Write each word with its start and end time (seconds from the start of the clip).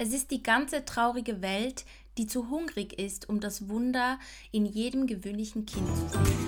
Es 0.00 0.12
ist 0.12 0.30
die 0.30 0.44
ganze 0.44 0.84
traurige 0.84 1.42
Welt, 1.42 1.84
die 2.18 2.28
zu 2.28 2.50
hungrig 2.50 3.00
ist, 3.00 3.28
um 3.28 3.40
das 3.40 3.68
Wunder 3.68 4.20
in 4.52 4.64
jedem 4.64 5.08
gewöhnlichen 5.08 5.66
Kind 5.66 5.88
zu 5.88 6.08
sehen. 6.08 6.38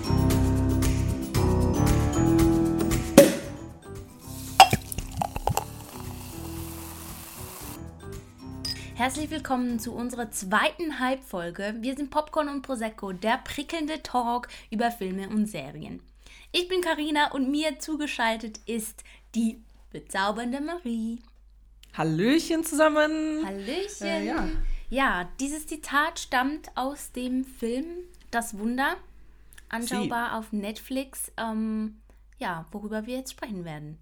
Herzlich 8.95 9.29
willkommen 9.29 9.79
zu 9.79 9.93
unserer 9.93 10.31
zweiten 10.31 10.99
Halbfolge. 10.99 11.75
Wir 11.81 11.97
sind 11.97 12.09
Popcorn 12.09 12.47
und 12.47 12.61
Prosecco, 12.61 13.11
der 13.11 13.37
prickelnde 13.39 14.01
Talk 14.01 14.47
über 14.69 14.91
Filme 14.91 15.27
und 15.27 15.47
Serien. 15.47 16.01
Ich 16.53 16.69
bin 16.69 16.79
Karina 16.79 17.31
und 17.33 17.51
mir 17.51 17.79
zugeschaltet 17.79 18.61
ist 18.65 19.03
die 19.35 19.61
bezaubernde 19.91 20.61
Marie. 20.61 21.19
Hallöchen 21.93 22.63
zusammen. 22.63 23.45
Hallöchen. 23.45 24.07
Äh, 24.07 24.25
ja. 24.25 24.47
ja, 24.89 25.29
dieses 25.39 25.67
Zitat 25.67 26.19
stammt 26.19 26.69
aus 26.75 27.11
dem 27.11 27.43
Film 27.43 27.85
Das 28.31 28.57
Wunder, 28.57 28.95
anschaubar 29.69 30.29
Sie. 30.31 30.37
auf 30.37 30.51
Netflix. 30.53 31.31
Ähm, 31.37 32.01
ja, 32.37 32.65
worüber 32.71 33.05
wir 33.05 33.17
jetzt 33.17 33.31
sprechen 33.31 33.65
werden. 33.65 33.97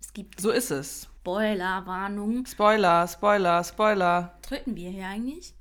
Es 0.00 0.12
gibt. 0.12 0.40
So 0.40 0.50
ist 0.50 0.70
es. 0.70 1.08
Spoiler-Warnung. 1.20 2.46
Spoiler, 2.46 3.06
Spoiler, 3.06 3.62
Spoiler. 3.62 4.36
Tröten 4.42 4.74
wir 4.74 4.90
hier 4.90 5.06
eigentlich? 5.06 5.54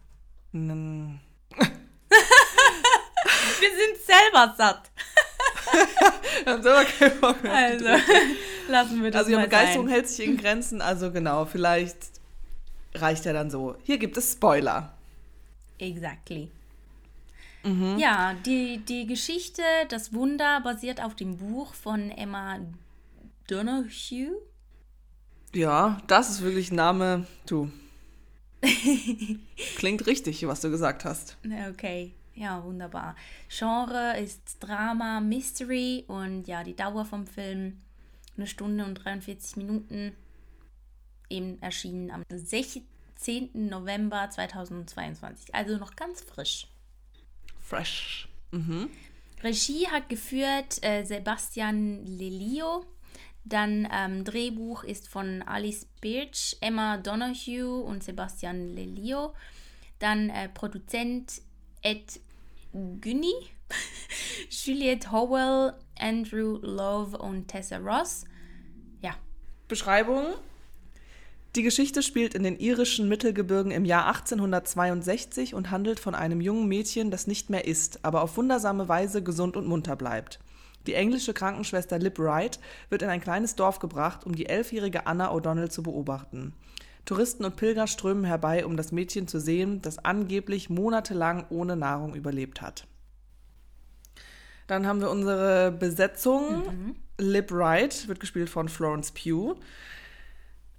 N 0.54 1.20
wir 1.58 1.68
sind 3.60 3.98
selber 4.04 4.56
satt. 4.58 4.90
haben 6.46 6.64
selber 6.64 6.86
keinen 6.86 7.20
Bock 7.20 7.44
mehr. 7.44 7.54
Also, 7.54 7.86
lassen 8.70 9.04
wir 9.04 9.12
das 9.12 9.20
Also, 9.20 9.32
ihre 9.32 9.42
Begeisterung 9.44 9.88
sein. 9.88 9.94
hält 9.96 10.08
sich 10.08 10.26
in 10.26 10.38
Grenzen. 10.38 10.82
Also, 10.82 11.12
genau, 11.12 11.46
vielleicht 11.46 11.98
reicht 12.96 13.26
ja 13.26 13.34
dann 13.34 13.50
so. 13.50 13.76
Hier 13.84 13.98
gibt 13.98 14.18
es 14.18 14.34
Spoiler. 14.34 14.94
Exactly. 15.78 16.50
Mhm. 17.64 17.98
Ja, 18.00 18.36
die, 18.46 18.80
die 18.80 19.06
Geschichte, 19.06 19.62
das 19.90 20.14
Wunder, 20.14 20.62
basiert 20.62 21.02
auf 21.02 21.16
dem 21.16 21.38
Buch 21.38 21.74
von 21.74 22.10
Emma 22.12 22.60
Donoghue. 23.48 24.32
Ja, 25.54 26.02
das 26.08 26.30
ist 26.30 26.42
wirklich 26.42 26.72
ein 26.72 26.76
Name, 26.76 27.28
du. 27.46 27.72
Klingt 29.76 30.06
richtig, 30.08 30.46
was 30.48 30.62
du 30.62 30.70
gesagt 30.70 31.04
hast. 31.04 31.38
Okay, 31.70 32.14
ja, 32.42 32.64
wunderbar. 32.64 33.16
Genre 33.50 34.20
ist 34.20 34.58
Drama, 34.60 35.20
Mystery 35.20 36.06
und 36.08 36.48
ja, 36.48 36.64
die 36.64 36.76
Dauer 36.76 37.06
vom 37.06 37.28
Film 37.28 37.80
eine 38.36 38.48
Stunde 38.48 38.86
und 38.86 38.96
43 38.96 39.58
Minuten. 39.58 40.16
Eben 41.30 41.62
erschienen 41.62 42.12
am 42.12 42.24
16. 42.30 42.84
November 43.54 44.30
2022, 44.30 45.56
also 45.56 45.78
noch 45.78 45.96
ganz 45.96 46.22
frisch. 46.22 46.68
Fresh. 47.60 48.28
Mhm. 48.52 48.90
Regie 49.44 49.88
hat 49.88 50.10
geführt 50.10 50.84
äh, 50.84 51.04
Sebastian 51.06 52.06
Lelio 52.06 52.86
dann 53.44 53.88
ähm, 53.92 54.24
Drehbuch 54.24 54.84
ist 54.84 55.08
von 55.08 55.42
Alice 55.42 55.88
Birch, 56.00 56.58
Emma 56.62 56.98
Donoghue 56.98 57.82
und 57.82 58.04
Sebastian 58.04 58.76
Lelio. 58.76 59.34
Dann 60.00 60.30
äh, 60.30 60.48
Produzent 60.50 61.42
Ed 61.82 62.20
Günni, 62.74 63.34
Juliette 64.50 65.12
Howell, 65.12 65.74
Andrew 66.00 66.58
Love 66.62 67.18
und 67.18 67.48
Tessa 67.48 67.78
Ross. 67.78 68.26
Ja. 69.02 69.16
Beschreibung. 69.68 70.26
Die 71.56 71.64
Geschichte 71.64 72.02
spielt 72.02 72.34
in 72.34 72.44
den 72.44 72.58
irischen 72.58 73.10
Mittelgebirgen 73.10 73.72
im 73.72 73.84
Jahr 73.84 74.08
1862 74.08 75.54
und 75.54 75.70
handelt 75.70 76.00
von 76.00 76.16
einem 76.16 76.40
jungen 76.40 76.68
Mädchen, 76.68 77.12
das 77.12 77.28
nicht 77.28 77.50
mehr 77.50 77.68
ist, 77.68 78.06
aber 78.06 78.22
auf 78.22 78.38
wundersame 78.38 78.88
Weise 78.88 79.22
gesund 79.22 79.58
und 79.58 79.68
munter 79.68 79.98
bleibt. 79.98 80.40
Die 80.88 80.94
englische 80.94 81.34
Krankenschwester 81.34 82.00
Lib 82.00 82.18
Wright 82.20 82.60
wird 82.90 83.02
in 83.02 83.10
ein 83.10 83.20
kleines 83.20 83.56
Dorf 83.56 83.80
gebracht, 83.80 84.26
um 84.26 84.34
die 84.34 84.46
elfjährige 84.46 85.08
Anna 85.08 85.32
O'Donnell 85.32 85.70
zu 85.70 85.84
beobachten. 85.84 86.54
Touristen 87.06 87.46
und 87.46 87.56
Pilger 87.56 87.88
strömen 87.88 88.26
herbei, 88.26 88.66
um 88.66 88.78
das 88.78 88.92
Mädchen 88.92 89.28
zu 89.28 89.40
sehen, 89.40 89.82
das 89.82 90.00
angeblich 90.00 90.70
monatelang 90.70 91.46
ohne 91.50 91.76
Nahrung 91.76 92.16
überlebt 92.16 92.62
hat. 92.62 92.88
Dann 94.68 94.88
haben 94.88 95.02
wir 95.02 95.10
unsere 95.10 95.72
Besetzung. 95.72 96.60
Mhm. 96.60 96.96
Lib 97.18 97.52
Wright 97.52 98.08
wird 98.08 98.20
gespielt 98.20 98.50
von 98.50 98.70
Florence 98.70 99.12
Pugh. 99.12 99.56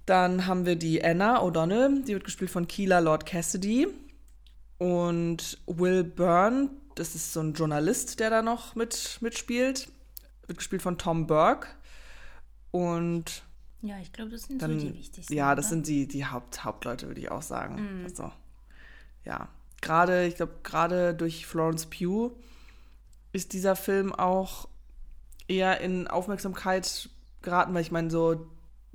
Dann 0.05 0.47
haben 0.47 0.65
wir 0.65 0.75
die 0.75 1.03
Anna 1.03 1.41
O'Donnell, 1.41 2.03
die 2.03 2.13
wird 2.13 2.23
gespielt 2.23 2.49
von 2.49 2.67
Keela 2.67 2.99
Lord 2.99 3.25
Cassidy. 3.25 3.87
Und 4.77 5.59
Will 5.67 6.03
Byrne, 6.03 6.71
das 6.95 7.15
ist 7.15 7.33
so 7.33 7.39
ein 7.39 7.53
Journalist, 7.53 8.19
der 8.19 8.29
da 8.29 8.41
noch 8.41 8.75
mit, 8.75 9.19
mitspielt. 9.21 9.89
Wird 10.47 10.57
gespielt 10.57 10.81
von 10.81 10.97
Tom 10.97 11.27
Burke. 11.27 11.67
Und. 12.71 13.43
Ja, 13.83 13.99
ich 13.99 14.13
glaube, 14.13 14.31
das 14.31 14.43
sind 14.43 14.61
dann, 14.61 14.79
so 14.79 14.87
die 14.87 14.97
wichtigsten. 14.97 15.33
Ja, 15.33 15.55
das 15.55 15.65
oder? 15.65 15.75
sind 15.75 15.87
die, 15.87 16.07
die 16.07 16.25
Haupt, 16.25 16.63
Hauptleute, 16.63 17.07
würde 17.07 17.19
ich 17.19 17.29
auch 17.29 17.41
sagen. 17.41 18.01
Mm. 18.01 18.05
Also, 18.05 18.31
ja. 19.25 19.49
Gerade, 19.81 20.25
ich 20.25 20.37
glaube, 20.37 20.53
gerade 20.63 21.13
durch 21.13 21.45
Florence 21.45 21.87
Pugh 21.87 22.33
ist 23.33 23.51
dieser 23.51 23.75
Film 23.75 24.13
auch 24.13 24.69
eher 25.49 25.81
in 25.81 26.07
Aufmerksamkeit 26.07 27.09
geraten, 27.41 27.73
weil 27.73 27.81
ich 27.81 27.91
meine, 27.91 28.09
so 28.09 28.47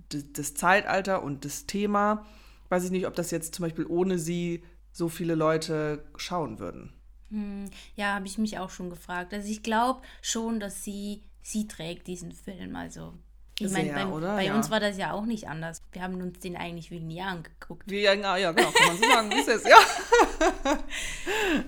das 0.08 0.54
Zeitalter 0.54 1.22
und 1.22 1.44
das 1.44 1.66
Thema, 1.66 2.24
weiß 2.70 2.84
ich 2.84 2.90
nicht, 2.90 3.06
ob 3.06 3.14
das 3.14 3.30
jetzt 3.30 3.54
zum 3.54 3.64
Beispiel 3.64 3.84
ohne 3.84 4.18
sie 4.18 4.64
so 4.90 5.10
viele 5.10 5.34
Leute 5.34 6.02
schauen 6.16 6.58
würden. 6.58 6.94
Hm, 7.30 7.66
ja, 7.94 8.14
habe 8.14 8.26
ich 8.26 8.38
mich 8.38 8.58
auch 8.58 8.70
schon 8.70 8.88
gefragt. 8.88 9.34
Also 9.34 9.50
ich 9.50 9.62
glaube 9.62 10.00
schon, 10.22 10.60
dass 10.60 10.82
sie, 10.82 11.22
sie 11.42 11.68
trägt 11.68 12.06
diesen 12.06 12.32
Film. 12.32 12.74
Also 12.74 13.12
ich 13.60 13.72
meine, 13.72 13.92
bei, 13.92 14.04
bei 14.04 14.44
ja. 14.46 14.54
uns 14.54 14.70
war 14.70 14.80
das 14.80 14.96
ja 14.98 15.12
auch 15.12 15.26
nicht 15.26 15.48
anders. 15.48 15.82
Wir 15.92 16.02
haben 16.02 16.20
uns 16.20 16.38
den 16.38 16.56
eigentlich 16.56 16.90
wegen 16.90 17.08
nie 17.08 17.22
angeguckt. 17.22 17.90
Ja, 17.90 18.14
ja, 18.14 18.52
genau, 18.52 18.70
kann 18.70 18.86
man 18.88 18.96
so 18.96 19.02
sagen, 19.02 19.30
wie 19.30 19.40
es 19.40 19.48
ist, 19.48 19.66
ja. 19.66 19.78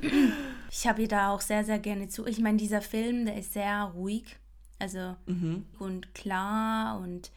ich 0.70 0.86
habe 0.86 1.02
ihr 1.02 1.08
da 1.08 1.30
auch 1.30 1.40
sehr, 1.40 1.64
sehr 1.64 1.78
gerne 1.78 2.08
zu. 2.08 2.26
Ich 2.26 2.38
meine, 2.38 2.58
dieser 2.58 2.80
Film, 2.80 3.26
der 3.26 3.36
ist 3.36 3.52
sehr 3.52 3.90
ruhig. 3.94 4.36
Also 4.78 5.14
mhm. 5.26 5.66
und 5.78 6.14
klar 6.14 6.98
und 7.00 7.30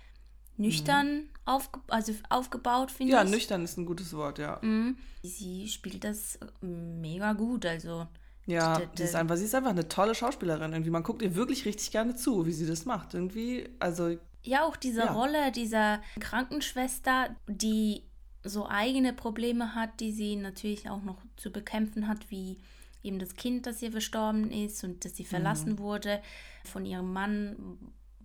nüchtern 0.56 1.16
mhm. 1.16 1.30
aufge 1.46 1.80
also 1.90 2.14
aufgebaut, 2.30 2.90
finde 2.90 3.14
ja, 3.14 3.24
ich. 3.24 3.30
Ja, 3.30 3.36
nüchtern 3.36 3.64
ist 3.64 3.78
ein 3.78 3.86
gutes 3.86 4.14
Wort, 4.14 4.40
ja. 4.40 4.60
Mhm. 4.62 4.98
Sie 5.24 5.68
spielt 5.68 6.04
das 6.04 6.40
mega 6.62 7.34
gut, 7.34 7.66
also. 7.66 8.08
Ja, 8.46 8.82
sie 8.96 9.04
ist, 9.04 9.16
einfach, 9.16 9.38
sie 9.38 9.46
ist 9.46 9.56
einfach 9.56 9.70
eine 9.70 9.88
tolle 9.88 10.16
Schauspielerin. 10.16 10.74
Irgendwie, 10.74 10.90
man 10.90 11.04
guckt 11.04 11.22
ihr 11.22 11.36
wirklich 11.36 11.66
richtig 11.66 11.92
gerne 11.92 12.16
zu, 12.16 12.46
wie 12.46 12.52
sie 12.52 12.66
das 12.66 12.86
macht. 12.86 13.14
Irgendwie, 13.14 13.70
also. 13.80 14.18
Ja, 14.44 14.66
auch 14.66 14.76
diese 14.76 15.02
ja. 15.02 15.14
Rolle 15.14 15.52
dieser 15.52 16.02
Krankenschwester, 16.20 17.36
die 17.48 18.04
so 18.44 18.68
eigene 18.68 19.14
Probleme 19.14 19.74
hat, 19.74 20.00
die 20.00 20.12
sie 20.12 20.36
natürlich 20.36 20.90
auch 20.90 21.02
noch 21.02 21.18
zu 21.38 21.52
bekämpfen 21.52 22.08
hat, 22.08 22.30
wie 22.30 22.60
eben 23.04 23.20
das 23.20 23.36
Kind, 23.36 23.66
das 23.66 23.82
ihr 23.82 23.92
verstorben 23.92 24.52
ist 24.52 24.84
und 24.84 25.06
dass 25.06 25.16
sie 25.16 25.26
verlassen 25.26 25.74
mhm. 25.74 25.80
wurde 25.80 26.22
von 26.66 26.86
ihrem 26.86 27.12
Mann, 27.12 27.78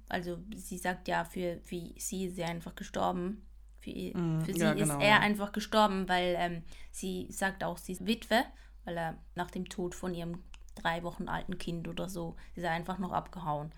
also 0.08 0.38
sie 0.54 0.78
sagt 0.78 1.08
ja, 1.08 1.24
für, 1.24 1.60
für 1.62 1.80
sie 1.96 2.26
ist 2.26 2.36
sie 2.36 2.44
einfach 2.44 2.74
gestorben. 2.74 3.44
Für, 3.80 3.90
mm, 3.90 4.40
für 4.42 4.54
sie 4.54 4.60
ja, 4.60 4.74
genau, 4.74 4.94
ist 4.96 5.02
er 5.02 5.08
ja. 5.08 5.18
einfach 5.20 5.52
gestorben, 5.52 6.08
weil 6.08 6.34
ähm, 6.38 6.62
sie 6.90 7.28
sagt 7.30 7.62
auch, 7.62 7.78
sie 7.78 7.92
ist 7.92 8.06
Witwe, 8.06 8.44
weil 8.84 8.96
er 8.96 9.18
nach 9.34 9.50
dem 9.50 9.68
Tod 9.68 9.94
von 9.94 10.14
ihrem 10.14 10.42
drei 10.74 11.02
Wochen 11.02 11.28
alten 11.28 11.58
Kind 11.58 11.88
oder 11.88 12.08
so 12.08 12.36
ist 12.54 12.62
er 12.62 12.72
einfach 12.72 12.98
noch 12.98 13.12
abgehauen. 13.12 13.72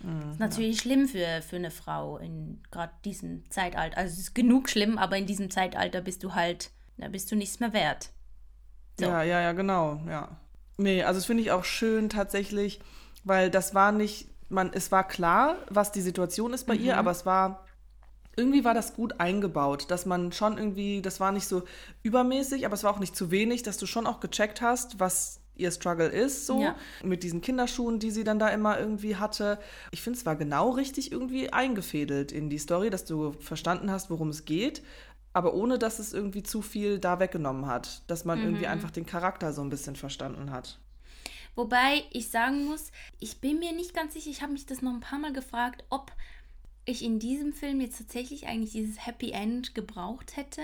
Mm, 0.00 0.30
ist 0.32 0.40
natürlich 0.40 0.76
ja. 0.76 0.82
schlimm 0.82 1.08
für, 1.08 1.42
für 1.42 1.56
eine 1.56 1.70
Frau 1.70 2.18
in 2.18 2.62
gerade 2.70 2.92
diesem 3.04 3.50
Zeitalter. 3.50 3.96
Also 3.96 4.12
es 4.12 4.18
ist 4.18 4.34
genug 4.34 4.68
schlimm, 4.68 4.98
aber 4.98 5.16
in 5.16 5.26
diesem 5.26 5.50
Zeitalter 5.50 6.00
bist 6.00 6.22
du 6.22 6.34
halt, 6.34 6.70
da 6.98 7.08
bist 7.08 7.30
du 7.30 7.36
nichts 7.36 7.60
mehr 7.60 7.72
wert. 7.72 8.10
So. 8.98 9.06
Ja, 9.06 9.22
ja, 9.22 9.40
ja, 9.40 9.52
genau, 9.52 10.00
ja. 10.08 10.40
Nee, 10.78 11.02
also 11.02 11.18
das 11.18 11.26
finde 11.26 11.42
ich 11.42 11.50
auch 11.50 11.64
schön 11.64 12.08
tatsächlich, 12.08 12.80
weil 13.24 13.50
das 13.50 13.74
war 13.74 13.92
nicht 13.92 14.28
man, 14.48 14.72
es 14.72 14.92
war 14.92 15.06
klar, 15.06 15.56
was 15.68 15.92
die 15.92 16.00
Situation 16.00 16.52
ist 16.52 16.66
bei 16.66 16.74
mhm. 16.74 16.84
ihr, 16.84 16.96
aber 16.98 17.10
es 17.10 17.26
war 17.26 17.64
irgendwie 18.36 18.64
war 18.64 18.74
das 18.74 18.94
gut 18.94 19.18
eingebaut, 19.18 19.90
dass 19.90 20.04
man 20.04 20.30
schon 20.30 20.58
irgendwie, 20.58 21.00
das 21.00 21.20
war 21.20 21.32
nicht 21.32 21.48
so 21.48 21.62
übermäßig, 22.02 22.66
aber 22.66 22.74
es 22.74 22.84
war 22.84 22.92
auch 22.92 22.98
nicht 22.98 23.16
zu 23.16 23.30
wenig, 23.30 23.62
dass 23.62 23.78
du 23.78 23.86
schon 23.86 24.06
auch 24.06 24.20
gecheckt 24.20 24.60
hast, 24.60 25.00
was 25.00 25.40
ihr 25.56 25.70
Struggle 25.70 26.08
ist, 26.08 26.46
so 26.46 26.62
ja. 26.62 26.76
mit 27.02 27.22
diesen 27.22 27.40
Kinderschuhen, 27.40 27.98
die 27.98 28.10
sie 28.10 28.24
dann 28.24 28.38
da 28.38 28.48
immer 28.48 28.78
irgendwie 28.78 29.16
hatte. 29.16 29.58
Ich 29.90 30.02
finde, 30.02 30.18
es 30.18 30.26
war 30.26 30.36
genau 30.36 30.70
richtig 30.70 31.12
irgendwie 31.12 31.52
eingefädelt 31.52 32.32
in 32.32 32.50
die 32.50 32.58
Story, 32.58 32.90
dass 32.90 33.04
du 33.04 33.32
verstanden 33.32 33.90
hast, 33.90 34.10
worum 34.10 34.28
es 34.28 34.44
geht, 34.44 34.82
aber 35.32 35.54
ohne 35.54 35.78
dass 35.78 35.98
es 35.98 36.12
irgendwie 36.12 36.42
zu 36.42 36.62
viel 36.62 36.98
da 36.98 37.20
weggenommen 37.20 37.66
hat, 37.66 38.02
dass 38.06 38.24
man 38.24 38.38
mhm. 38.38 38.44
irgendwie 38.46 38.66
einfach 38.66 38.90
den 38.90 39.06
Charakter 39.06 39.52
so 39.52 39.62
ein 39.62 39.70
bisschen 39.70 39.96
verstanden 39.96 40.50
hat. 40.50 40.78
Wobei 41.54 42.04
ich 42.10 42.28
sagen 42.28 42.66
muss, 42.66 42.92
ich 43.18 43.40
bin 43.40 43.58
mir 43.58 43.72
nicht 43.72 43.94
ganz 43.94 44.12
sicher, 44.12 44.30
ich 44.30 44.42
habe 44.42 44.52
mich 44.52 44.66
das 44.66 44.82
noch 44.82 44.92
ein 44.92 45.00
paar 45.00 45.18
Mal 45.18 45.32
gefragt, 45.32 45.84
ob 45.88 46.12
ich 46.84 47.02
in 47.02 47.18
diesem 47.18 47.52
Film 47.52 47.80
jetzt 47.80 47.98
tatsächlich 47.98 48.46
eigentlich 48.46 48.72
dieses 48.72 49.06
Happy 49.06 49.32
End 49.32 49.74
gebraucht 49.74 50.36
hätte. 50.36 50.62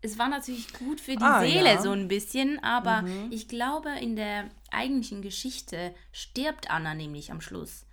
Es 0.00 0.18
war 0.18 0.28
natürlich 0.28 0.72
gut 0.74 1.00
für 1.00 1.16
die 1.16 1.22
Ah, 1.24 1.40
Seele 1.40 1.74
ja. 1.74 1.82
so 1.82 1.90
ein 1.90 2.08
bisschen, 2.08 2.62
aber 2.62 3.04
ich 3.30 3.48
glaube, 3.48 3.88
in 4.00 4.14
der 4.16 4.48
eigentlichen 4.70 5.22
Geschichte 5.22 5.94
stirbt 6.12 6.70
Anna 6.70 6.94
nämlich 6.94 7.32
am 7.32 7.40
Schluss. 7.40 7.84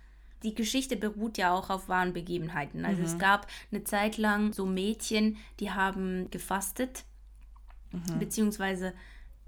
Die 0.42 0.54
Geschichte 0.54 0.96
beruht 0.96 1.38
ja 1.38 1.52
auch 1.52 1.70
auf 1.70 1.88
wahren 1.88 2.12
Begebenheiten. 2.12 2.84
Also 2.84 3.02
es 3.02 3.18
gab 3.18 3.48
eine 3.72 3.82
Zeit 3.84 4.18
lang 4.18 4.52
so 4.52 4.66
Mädchen, 4.66 5.36
die 5.58 5.72
haben 5.72 6.30
gefastet, 6.30 7.04
beziehungsweise 8.18 8.92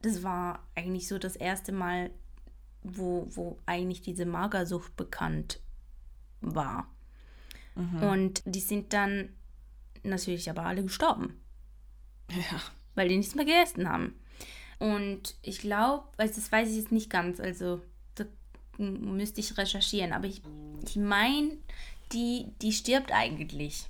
das 0.02 0.22
war 0.22 0.66
eigentlich 0.74 1.06
so 1.06 1.18
das 1.18 1.36
erste 1.36 1.70
Mal, 1.72 2.10
wo, 2.82 3.26
wo 3.30 3.58
eigentlich 3.66 4.00
diese 4.00 4.24
Magersucht 4.26 4.96
bekannt 4.96 5.60
war. 6.40 6.88
Und 8.00 8.42
die 8.46 8.60
sind 8.60 8.92
dann 8.92 9.28
natürlich 10.02 10.48
aber 10.50 10.64
alle 10.64 10.82
gestorben 10.82 11.40
Ja. 12.30 12.60
weil 12.94 13.08
die 13.08 13.16
nichts 13.16 13.34
mehr 13.34 13.44
gegessen 13.44 13.88
haben. 13.88 14.14
Und 14.78 15.34
ich 15.42 15.58
glaube, 15.60 16.04
also 16.16 16.34
das 16.34 16.52
weiß 16.52 16.68
ich 16.70 16.76
jetzt 16.76 16.92
nicht 16.92 17.10
ganz, 17.10 17.40
also 17.40 17.80
da 18.14 18.24
müsste 18.78 19.40
ich 19.40 19.56
recherchieren, 19.58 20.12
aber 20.12 20.26
ich, 20.26 20.42
ich 20.86 20.96
meine, 20.96 21.56
die, 22.12 22.46
die 22.62 22.72
stirbt 22.72 23.12
eigentlich 23.12 23.86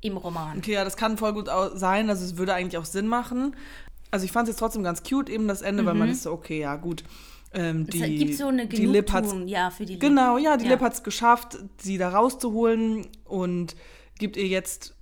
im 0.00 0.16
Roman. 0.16 0.58
Okay, 0.58 0.72
ja, 0.72 0.84
das 0.84 0.96
kann 0.96 1.16
voll 1.18 1.32
gut 1.32 1.48
sein. 1.74 2.10
Also 2.10 2.24
es 2.24 2.36
würde 2.36 2.54
eigentlich 2.54 2.78
auch 2.78 2.84
Sinn 2.84 3.06
machen. 3.06 3.54
Also 4.10 4.24
ich 4.24 4.32
fand 4.32 4.48
es 4.48 4.54
jetzt 4.54 4.58
trotzdem 4.58 4.82
ganz 4.82 5.02
cute, 5.02 5.30
eben 5.30 5.48
das 5.48 5.62
Ende, 5.62 5.86
weil 5.86 5.94
man 5.94 6.08
ist 6.08 6.24
so, 6.24 6.32
okay, 6.32 6.60
ja, 6.60 6.76
gut. 6.76 7.04
Ähm, 7.54 7.86
Es 7.88 7.94
die, 7.94 8.16
gibt 8.18 8.34
so 8.36 8.48
eine 8.48 8.66
die 8.66 8.86
Lip 8.86 9.12
hat's 9.12 9.34
ja, 9.46 9.70
für 9.70 9.84
die 9.84 9.92
Lip. 9.94 10.00
Genau, 10.00 10.38
ja, 10.38 10.56
die 10.56 10.64
Ja. 10.64 10.70
Lip 10.72 10.80
hat 10.80 10.94
es 10.94 11.02
geschafft, 11.02 11.58
sie 11.78 11.98
da 11.98 12.10
rauszuholen 12.10 13.06
und 13.24 13.76
gibt 14.18 14.36
ihr 14.36 14.46
jetzt 14.48 14.94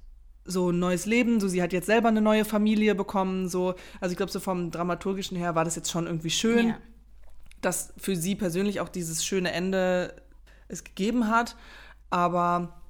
so 0.51 0.71
ein 0.71 0.79
neues 0.79 1.07
Leben. 1.07 1.41
So, 1.41 1.49
sie 1.49 1.63
hat 1.63 1.73
jetzt 1.73 1.87
selber 1.87 2.09
eine 2.09 2.21
neue 2.21 2.45
Familie 2.45 2.95
bekommen. 2.95 3.49
So, 3.49 3.75
also 4.01 4.13
ich 4.13 4.17
glaube, 4.17 4.33
so 4.33 4.41
vom 4.41 4.71
dramaturgischen 4.71 5.37
her 5.37 5.55
war 5.55 5.65
das 5.65 5.77
jetzt 5.77 5.91
schon 5.91 6.07
irgendwie 6.07 6.31
schön, 6.31 6.69
Ja. 6.69 6.79
dass 7.61 7.93
für 7.97 8.17
sie 8.17 8.35
persönlich 8.35 8.81
auch 8.81 8.89
dieses 8.89 9.25
schöne 9.25 9.53
Ende 9.53 10.15
es 10.69 10.85
gegeben 10.85 11.29
hat. 11.29 11.57
Aber 12.11 12.81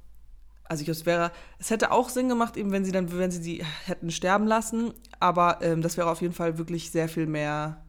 also 0.64 0.82
ich 0.82 0.86
glaube, 0.86 0.98
es 1.00 1.06
wäre, 1.06 1.32
es 1.58 1.70
hätte 1.70 1.90
auch 1.90 2.08
Sinn 2.08 2.28
gemacht, 2.28 2.56
eben 2.56 2.70
wenn 2.70 2.84
sie 2.84 2.92
dann, 2.92 3.16
wenn 3.16 3.30
sie 3.32 3.42
sie 3.42 3.64
hätten 3.86 4.10
sterben 4.10 4.46
lassen. 4.46 4.92
Aber 5.18 5.58
ähm, 5.62 5.82
das 5.82 5.96
wäre 5.96 6.08
auf 6.10 6.20
jeden 6.22 6.34
Fall 6.34 6.58
wirklich 6.58 6.90
sehr 6.90 7.08
viel 7.08 7.26
mehr 7.26 7.84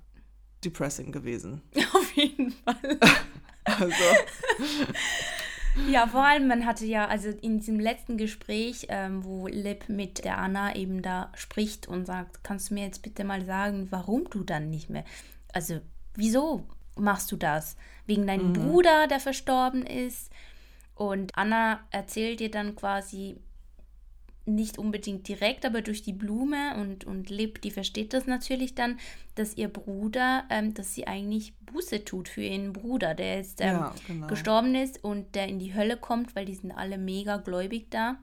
depressing 0.66 1.12
gewesen. 1.12 1.62
Auf 1.94 2.12
jeden 2.14 2.52
Fall. 2.52 3.00
Also. 3.64 3.94
Ja, 5.90 6.08
vor 6.08 6.26
allem, 6.26 6.48
man 6.48 6.66
hatte 6.66 6.86
ja, 6.86 7.08
also 7.08 7.30
in 7.30 7.60
diesem 7.60 7.80
letzten 7.80 8.18
Gespräch, 8.18 8.88
ähm, 8.90 9.24
wo 9.24 9.48
Lip 9.48 9.88
mit 9.88 10.26
der 10.26 10.38
Anna 10.38 10.76
eben 10.76 11.02
da 11.02 11.32
spricht 11.36 11.88
und 11.88 12.06
sagt, 12.06 12.44
kannst 12.44 12.70
du 12.70 12.74
mir 12.74 12.86
jetzt 12.86 13.02
bitte 13.02 13.24
mal 13.24 13.46
sagen, 13.46 13.88
warum 13.90 14.30
du 14.30 14.44
dann 14.44 14.70
nicht 14.70 14.90
mehr, 14.90 15.06
also 15.54 15.80
wieso 16.16 16.66
machst 16.98 17.32
du 17.32 17.38
das? 17.38 17.78
Wegen 18.06 18.28
deinem 18.28 18.54
Bruder, 18.54 19.08
der 19.08 19.20
verstorben 19.20 19.86
ist? 19.86 20.32
Und 20.96 21.38
Anna 21.38 21.80
erzählt 21.90 22.42
dir 22.42 22.52
dann 22.52 22.76
quasi 22.76 23.38
nicht 24.56 24.77
unbedingt 24.77 25.27
direkt, 25.27 25.65
aber 25.65 25.81
durch 25.81 26.01
die 26.03 26.13
Blume 26.13 26.75
und, 26.77 27.06
und 27.06 27.30
Lip, 27.30 27.62
die 27.62 27.71
versteht 27.71 28.13
das 28.13 28.25
natürlich 28.27 28.75
dann, 28.75 29.00
dass 29.36 29.57
ihr 29.57 29.68
Bruder, 29.68 30.44
ähm, 30.50 30.74
dass 30.74 30.94
sie 30.94 31.07
eigentlich 31.07 31.53
Buße 31.65 32.03
tut 32.06 32.27
für 32.30 32.42
ihren 32.44 32.74
Bruder, 32.74 33.13
der 33.15 33.38
jetzt 33.38 33.62
ähm, 33.62 33.68
Ja, 33.68 33.95
genau. 34.07 34.27
gestorben 34.27 34.75
ist 34.75 35.03
und 35.03 35.36
der 35.36 35.48
in 35.48 35.59
die 35.59 35.74
Hölle 35.74 35.98
kommt, 35.98 36.36
weil 36.36 36.45
die 36.45 36.56
sind 36.56 36.71
alle 36.71 36.98
mega 36.98 37.38
gläubig 37.38 37.88
da, 37.89 38.18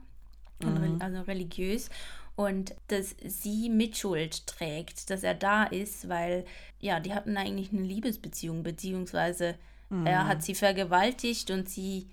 und 0.63 0.95
Mhm. 0.95 1.01
also 1.01 1.21
religiös. 1.21 1.89
Und 2.35 2.73
dass 2.87 3.15
sie 3.25 3.69
Mitschuld 3.69 4.47
trägt, 4.47 5.09
dass 5.09 5.23
er 5.23 5.33
da 5.33 5.65
ist, 5.65 6.07
weil 6.07 6.45
ja, 6.79 6.99
die 7.01 7.13
hatten 7.13 7.35
eigentlich 7.35 7.73
eine 7.73 7.81
Liebesbeziehung, 7.81 8.63
beziehungsweise 8.63 9.55
Mhm. 9.89 10.05
er 10.05 10.27
hat 10.27 10.43
sie 10.43 10.55
vergewaltigt 10.55 11.51
und 11.51 11.67
sie 11.67 12.07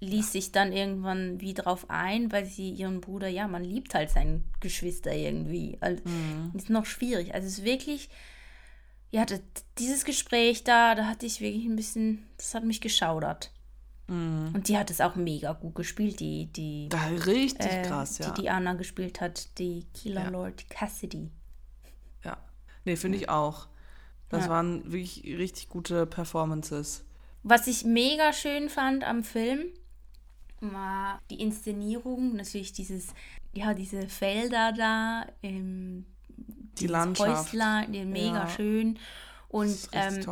ließ 0.00 0.32
sich 0.32 0.52
dann 0.52 0.72
irgendwann 0.72 1.40
wie 1.40 1.54
drauf 1.54 1.86
ein, 1.88 2.30
weil 2.32 2.44
sie 2.44 2.70
ihren 2.70 3.00
Bruder, 3.00 3.28
ja, 3.28 3.48
man 3.48 3.64
liebt 3.64 3.94
halt 3.94 4.10
seinen 4.10 4.44
Geschwister 4.60 5.14
irgendwie. 5.14 5.78
Also, 5.80 6.02
Ist 6.54 6.70
noch 6.70 6.84
schwierig. 6.86 7.34
Also 7.34 7.46
es 7.46 7.58
ist 7.58 7.64
wirklich, 7.64 8.08
ja, 9.10 9.24
das, 9.24 9.40
dieses 9.78 10.04
Gespräch 10.04 10.64
da, 10.64 10.94
da 10.94 11.06
hatte 11.06 11.24
ich 11.26 11.40
wirklich 11.40 11.64
ein 11.64 11.76
bisschen, 11.76 12.26
das 12.36 12.54
hat 12.54 12.64
mich 12.64 12.80
geschaudert. 12.80 13.50
Und 14.06 14.64
die 14.68 14.76
hat 14.76 14.90
es 14.90 15.00
auch 15.00 15.14
mega 15.16 15.54
gut 15.54 15.76
gespielt, 15.76 16.20
die, 16.20 16.44
die, 16.52 16.90
Da 16.90 17.06
richtig 17.06 17.72
äh, 17.72 17.82
krass, 17.84 18.18
ja. 18.18 18.30
die, 18.32 18.42
die 18.42 18.50
Anna 18.50 18.74
gespielt 18.74 19.22
hat, 19.22 19.58
die 19.58 19.86
Killer 19.94 20.24
Ja. 20.24 20.28
Lord 20.28 20.68
Cassidy. 20.68 21.30
Ja. 22.22 22.36
Nee, 22.84 22.96
finde 22.96 23.16
ich 23.16 23.30
auch. 23.30 23.66
Das 24.28 24.44
Ja. 24.44 24.50
waren 24.50 24.92
wirklich 24.92 25.24
richtig 25.38 25.70
gute 25.70 26.04
Performances. 26.04 27.02
Was 27.44 27.66
ich 27.66 27.84
mega 27.86 28.34
schön 28.34 28.68
fand 28.68 29.04
am 29.04 29.24
Film, 29.24 29.68
war 30.72 31.20
die 31.30 31.40
Inszenierung, 31.40 32.36
natürlich 32.36 32.72
dieses, 32.72 33.08
ja, 33.52 33.74
diese 33.74 34.08
Felder 34.08 34.72
da, 34.72 35.26
ähm, 35.42 36.06
dieses 36.78 36.90
Landschaft. 36.90 37.52
Häusler, 37.52 37.86
die 37.88 38.04
mega 38.04 38.44
Ja. 38.44 38.48
schön. 38.48 38.98
Und 39.48 39.88
ähm, 39.92 40.24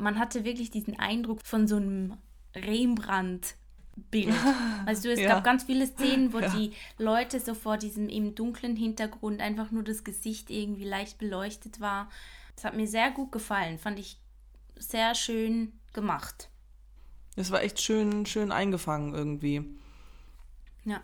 man 0.00 0.18
hatte 0.18 0.44
wirklich 0.44 0.70
diesen 0.70 0.98
Eindruck 0.98 1.40
von 1.42 1.66
so 1.66 1.76
einem 1.76 2.16
Rembrandt-Bild. 2.54 4.34
Also 4.86 5.10
es 5.10 5.20
Ja. 5.20 5.28
gab 5.34 5.44
ganz 5.44 5.64
viele 5.64 5.86
Szenen, 5.86 6.32
wo 6.32 6.38
Ja. 6.40 6.48
die 6.48 6.72
Leute 6.98 7.38
so 7.38 7.54
vor 7.54 7.76
diesem 7.76 8.08
eben 8.08 8.34
dunklen 8.34 8.76
Hintergrund 8.76 9.40
einfach 9.40 9.70
nur 9.70 9.82
das 9.84 10.04
Gesicht 10.04 10.50
irgendwie 10.50 10.84
leicht 10.84 11.18
beleuchtet 11.18 11.80
war. 11.80 12.08
Das 12.56 12.64
hat 12.64 12.76
mir 12.76 12.86
sehr 12.88 13.10
gut 13.10 13.30
gefallen, 13.30 13.78
fand 13.78 13.98
ich 13.98 14.18
sehr 14.78 15.14
schön 15.14 15.72
gemacht. 15.92 16.48
Das 17.40 17.50
war 17.50 17.62
echt 17.62 17.80
schön, 17.80 18.26
schön 18.26 18.52
eingefangen 18.52 19.14
irgendwie. 19.14 19.64
Ja. 20.84 21.00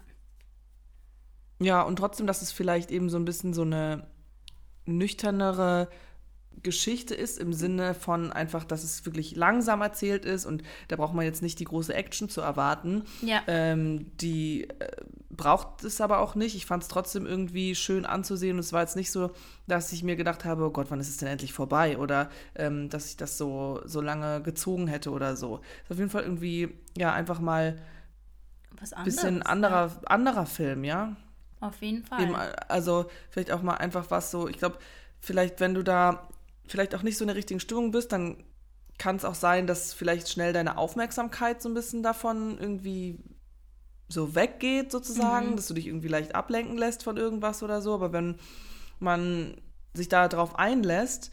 Ja, 1.59 1.81
und 1.81 1.97
trotzdem, 1.97 2.27
dass 2.27 2.43
es 2.43 2.53
vielleicht 2.53 2.91
eben 2.91 3.09
so 3.09 3.17
ein 3.17 3.25
bisschen 3.25 3.55
so 3.55 3.63
eine 3.63 4.07
nüchternere 4.85 5.89
Geschichte 6.63 7.15
ist, 7.15 7.39
im 7.39 7.55
Sinne 7.55 7.95
von 7.95 8.35
einfach, 8.35 8.65
dass 8.65 8.85
es 8.85 9.07
wirklich 9.07 9.35
langsam 9.35 9.81
erzählt 9.81 10.27
ist 10.27 10.45
und 10.45 10.63
da 10.89 10.97
braucht 10.97 11.15
man 11.15 11.25
jetzt 11.25 11.41
nicht 11.41 11.59
die 11.59 11.65
große 11.65 11.95
Action 11.95 12.29
zu 12.29 12.43
erwarten. 12.43 13.05
Ja. 13.23 13.43
Ähm, 13.47 14.15
die 14.19 14.69
äh, 14.69 14.91
braucht 15.37 15.85
es 15.85 16.01
aber 16.01 16.19
auch 16.19 16.35
nicht. 16.35 16.55
Ich 16.55 16.67
fand 16.67 16.83
es 16.83 16.89
trotzdem 16.89 17.27
irgendwie 17.27 17.75
schön 17.75 18.07
anzusehen 18.07 18.57
und 18.57 18.61
es 18.61 18.73
war 18.73 18.83
jetzt 18.83 18.97
nicht 18.97 19.11
so, 19.11 19.31
dass 19.67 19.93
ich 19.93 20.03
mir 20.03 20.17
gedacht 20.17 20.45
habe, 20.45 20.65
oh 20.65 20.71
Gott, 20.71 20.87
wann 20.91 21.01
ist 21.01 21.09
es 21.09 21.17
denn 21.17 21.29
endlich 21.29 21.53
vorbei? 21.53 21.99
Oder 21.99 22.31
ähm, 22.55 22.89
dass 22.89 23.09
ich 23.09 23.17
das 23.17 23.39
so, 23.39 23.81
so 23.85 24.01
lange 24.01 24.43
gezogen 24.43 24.89
hätte 24.89 25.11
oder 25.11 25.37
so. 25.37 25.61
Ist 25.85 25.93
auf 25.93 25.99
jeden 25.99 26.11
Fall 26.11 26.23
irgendwie, 26.23 26.75
ja, 26.97 27.13
einfach 27.13 27.41
mal 27.41 27.77
ein 28.93 29.05
bisschen 29.05 29.43
anderer, 29.43 29.91
anderer 30.07 30.47
Film, 30.47 30.85
ja. 30.85 31.17
Auf 31.61 31.81
jeden 31.81 32.05
Fall. 32.05 32.23
Eben, 32.23 32.35
also 32.35 33.07
vielleicht 33.31 33.51
auch 33.51 33.63
mal 33.63 33.75
einfach 33.75 34.11
was 34.11 34.31
so, 34.31 34.49
ich 34.49 34.59
glaube, 34.59 34.79
vielleicht 35.21 35.61
wenn 35.61 35.75
du 35.75 35.83
da 35.83 36.29
vielleicht 36.67 36.95
auch 36.95 37.03
nicht 37.03 37.17
so 37.17 37.25
in 37.25 37.29
der 37.29 37.37
richtigen 37.37 37.61
Stimmung 37.61 37.91
bist, 37.91 38.13
dann 38.13 38.43
kann 38.99 39.17
es 39.17 39.25
auch 39.25 39.35
sein, 39.35 39.67
dass 39.67 39.93
vielleicht 39.93 40.29
schnell 40.29 40.53
deine 40.53 40.79
Aufmerksamkeit 40.79 41.61
so 41.61 41.69
ein 41.69 41.75
bisschen 41.75 42.03
davon 42.03 42.59
irgendwie 42.59 43.19
so 44.09 44.35
weggeht 44.35 44.93
sozusagen, 44.93 45.57
dass 45.57 45.67
du 45.69 45.75
dich 45.75 45.87
irgendwie 45.87 46.09
leicht 46.09 46.35
ablenken 46.35 46.79
lässt 46.79 47.03
von 47.03 47.17
irgendwas 47.17 47.63
oder 47.63 47.81
so. 47.83 47.95
Aber 47.95 48.13
wenn 48.13 48.37
man 49.01 49.57
sich 49.95 50.09
da 50.09 50.29
drauf 50.29 50.59
einlässt, 50.59 51.31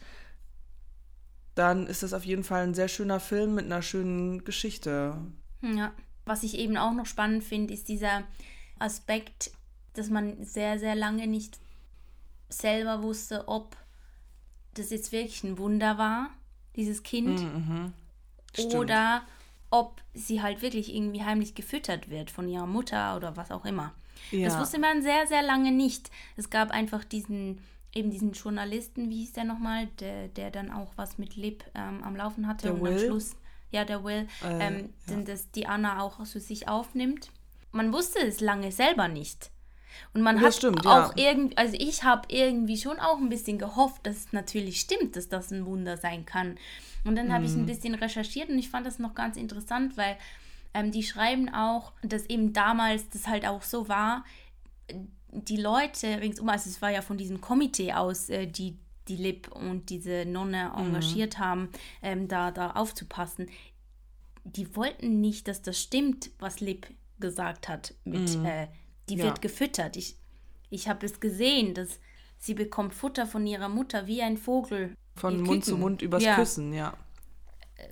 dann 1.54 1.86
ist 1.86 2.02
das 2.02 2.12
auf 2.14 2.24
jeden 2.24 2.42
Fall 2.44 2.64
ein 2.64 2.74
sehr 2.74 2.88
schöner 2.88 3.20
Film 3.20 3.54
mit 3.54 3.66
einer 3.66 3.82
schönen 3.82 4.44
Geschichte. 4.44 5.16
Ja. 5.62 5.92
Was 6.26 6.42
ich 6.42 6.56
eben 6.58 6.76
auch 6.76 6.92
noch 6.92 7.06
spannend 7.06 7.44
finde, 7.44 7.74
ist 7.74 7.88
dieser 7.88 8.24
Aspekt, 8.78 9.50
dass 9.92 10.08
man 10.08 10.42
sehr, 10.42 10.78
sehr 10.78 10.94
lange 10.94 11.26
nicht 11.26 11.60
selber 12.48 13.02
wusste, 13.02 13.46
ob 13.46 13.76
das 14.72 14.90
jetzt 14.90 15.12
wirklich 15.12 15.44
ein 15.44 15.58
Wunder 15.58 15.98
war, 15.98 16.30
dieses 16.76 17.02
Kind, 17.02 17.40
Mhm. 17.40 17.92
Oder 18.74 19.22
ob 19.74 20.00
sie 20.14 20.40
halt 20.40 20.62
wirklich 20.62 20.94
irgendwie 20.94 21.24
heimlich 21.24 21.56
gefüttert 21.56 22.08
wird 22.08 22.30
von 22.30 22.48
ihrer 22.48 22.66
Mutter 22.66 23.16
oder 23.16 23.36
was 23.36 23.50
auch 23.50 23.64
immer. 23.64 23.92
Ja. 24.30 24.48
Das 24.48 24.58
wusste 24.60 24.78
man 24.78 25.02
sehr, 25.02 25.26
sehr 25.26 25.42
lange 25.42 25.72
nicht. 25.72 26.12
Es 26.36 26.48
gab 26.48 26.70
einfach 26.70 27.02
diesen, 27.02 27.58
eben 27.92 28.10
diesen 28.12 28.32
Journalisten, 28.32 29.10
wie 29.10 29.18
hieß 29.22 29.32
der 29.32 29.42
nochmal, 29.42 29.88
der, 29.98 30.28
der 30.28 30.52
dann 30.52 30.70
auch 30.70 30.92
was 30.94 31.18
mit 31.18 31.34
Lip 31.34 31.64
ähm, 31.74 32.04
am 32.04 32.14
Laufen 32.14 32.46
hatte 32.46 32.68
Der 32.68 32.74
und 32.74 32.82
Will? 32.82 32.92
am 32.92 32.98
Schluss, 33.00 33.34
ja, 33.72 33.84
der 33.84 34.04
Will, 34.04 34.28
Äh, 34.44 34.64
ähm, 34.64 34.94
den, 35.10 35.24
das 35.24 35.50
die 35.50 35.66
Anna 35.66 36.00
auch 36.00 36.22
zu 36.22 36.38
sich 36.38 36.68
aufnimmt. 36.68 37.30
Man 37.72 37.92
wusste 37.92 38.20
es 38.20 38.40
lange 38.40 38.70
selber 38.70 39.08
nicht. 39.08 39.50
Und 40.12 40.22
man 40.22 40.36
Das 40.36 40.44
hat 40.44 40.54
stimmt, 40.56 40.86
auch 40.86 41.16
ja. 41.16 41.30
irgendwie, 41.32 41.56
also 41.56 41.76
ich 41.78 42.02
habe 42.04 42.28
irgendwie 42.28 42.76
schon 42.78 42.98
auch 42.98 43.18
ein 43.18 43.28
bisschen 43.28 43.58
gehofft, 43.58 44.06
dass 44.06 44.16
es 44.16 44.32
natürlich 44.32 44.80
stimmt, 44.80 45.16
dass 45.16 45.28
das 45.28 45.50
ein 45.50 45.66
Wunder 45.66 45.96
sein 45.96 46.24
kann. 46.26 46.56
Und 47.04 47.16
dann 47.16 47.32
habe 47.32 47.44
ich 47.44 47.54
Mhm. 47.54 47.62
ein 47.62 47.66
bisschen 47.66 47.94
recherchiert 47.94 48.48
und 48.48 48.58
ich 48.58 48.70
fand 48.70 48.86
das 48.86 48.98
noch 48.98 49.14
ganz 49.14 49.36
interessant, 49.36 49.96
weil 49.96 50.16
ähm, 50.72 50.90
die 50.90 51.02
schreiben 51.02 51.48
auch, 51.54 51.92
dass 52.02 52.26
eben 52.26 52.52
damals 52.52 53.08
das 53.10 53.26
halt 53.28 53.46
auch 53.46 53.62
so 53.62 53.88
war, 53.88 54.24
die 55.30 55.56
Leute 55.56 56.20
ringsum, 56.20 56.48
also 56.48 56.70
es 56.70 56.80
war 56.80 56.90
ja 56.90 57.02
von 57.02 57.16
diesem 57.18 57.40
Komitee 57.40 57.92
aus, 57.92 58.28
äh, 58.28 58.46
die 58.46 58.76
die 59.08 59.16
Lib 59.16 59.48
und 59.54 59.90
diese 59.90 60.24
Nonne 60.24 60.72
Mhm. 60.74 60.86
engagiert 60.86 61.38
haben, 61.38 61.68
ähm, 62.00 62.26
da, 62.26 62.50
da 62.50 62.70
aufzupassen, 62.70 63.50
die 64.44 64.74
wollten 64.76 65.20
nicht, 65.20 65.46
dass 65.46 65.60
das 65.60 65.78
stimmt, 65.78 66.30
was 66.38 66.60
Lib 66.60 66.86
gesagt 67.20 67.68
hat 67.68 67.92
mit, 68.04 68.42
äh, 68.44 68.66
die 69.08 69.14
Mhm. 69.14 69.20
Ja. 69.20 69.26
wird 69.26 69.42
gefüttert. 69.42 69.96
Ich, 69.96 70.16
ich 70.70 70.88
habe 70.88 71.04
es 71.06 71.20
gesehen, 71.20 71.74
dass 71.74 72.00
sie 72.38 72.54
bekommt 72.54 72.94
Futter 72.94 73.26
von 73.26 73.46
ihrer 73.46 73.68
Mutter 73.68 74.06
wie 74.06 74.22
ein 74.22 74.36
Vogel. 74.36 74.94
Von 75.16 75.40
Mund 75.42 75.64
zu 75.64 75.72
Küken. 75.72 75.80
Mund 75.80 76.02
übers 76.02 76.22
ja, 76.22 76.34
Küssen, 76.34 76.72
ja. 76.72 76.94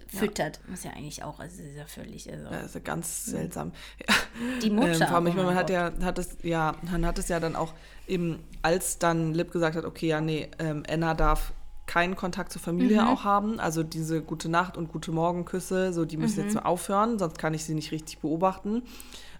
Füttert. 0.06 0.60
Muss 0.68 0.84
ja 0.84 0.92
eigentlich 0.92 1.22
auch, 1.22 1.40
also 1.40 1.62
ist 1.62 1.76
ja 1.76 1.86
völlig, 1.86 2.30
also 2.32 2.78
ja 2.78 2.84
ganz 2.84 3.26
seltsam. 3.26 3.72
die 4.62 4.70
Mutter. 4.70 4.92
Ähm, 4.92 4.98
vor 4.98 5.16
allem, 5.16 5.26
ich 5.26 5.32
oh 5.32 5.36
meine, 5.36 5.48
man 5.48 5.56
hat 5.56 5.70
ja, 5.70 5.92
hat 6.02 6.18
es, 6.18 6.36
ja, 6.42 6.76
man 6.82 7.04
hat 7.04 7.18
es 7.18 7.28
ja 7.28 7.40
dann 7.40 7.56
auch 7.56 7.74
eben, 8.06 8.42
als 8.62 8.98
dann 8.98 9.34
Lip 9.34 9.50
gesagt 9.50 9.76
hat, 9.76 9.84
okay, 9.84 10.08
ja, 10.08 10.20
nee, 10.20 10.48
ähm, 10.58 10.84
Anna 10.88 11.14
darf 11.14 11.52
keinen 11.92 12.16
Kontakt 12.16 12.52
zur 12.52 12.62
Familie 12.62 13.02
Mhm. 13.02 13.08
auch 13.08 13.24
haben, 13.24 13.60
also 13.60 13.82
diese 13.82 14.22
gute 14.22 14.48
Nacht 14.48 14.76
und 14.78 14.90
gute 14.90 15.12
Morgenküsse, 15.12 15.92
so 15.92 16.04
die 16.06 16.16
müssen 16.16 16.38
Mhm. 16.40 16.44
jetzt 16.46 16.54
mal 16.54 16.62
aufhören, 16.62 17.18
sonst 17.18 17.36
kann 17.38 17.52
ich 17.52 17.64
sie 17.64 17.74
nicht 17.74 17.92
richtig 17.92 18.20
beobachten 18.20 18.82